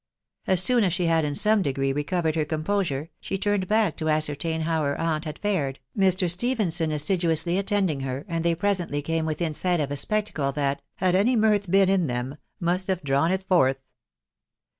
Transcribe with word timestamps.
As 0.47 0.63
soon 0.63 0.83
as 0.83 0.93
she 0.93 1.05
had 1.05 1.23
in 1.23 1.35
some 1.35 1.61
degree 1.61 1.93
recovered 1.93 2.35
her 2.35 2.43
composure, 2.43 3.11
she 3.19 3.37
turned 3.37 3.67
back 3.67 3.95
to 3.97 4.09
ascertain 4.09 4.61
how 4.61 4.81
her 4.81 4.99
aunt 4.99 5.25
had 5.25 5.37
fared, 5.37 5.79
Mr. 5.95 6.27
Stephenson 6.27 6.91
assiduously 6.91 7.55
attending 7.59 7.99
her, 7.99 8.25
and 8.27 8.43
they 8.43 8.55
presently 8.55 9.03
came 9.03 9.27
within 9.27 9.53
sight 9.53 9.79
of 9.79 9.91
a 9.91 9.95
spectacle 9.95 10.51
that, 10.53 10.81
had 10.95 11.13
any 11.13 11.35
mirth 11.35 11.69
been 11.69 11.87
in 11.87 12.07
them, 12.07 12.37
must 12.59 12.87
have 12.87 13.03
drawn 13.03 13.31
it 13.31 13.43
forth. 13.43 13.77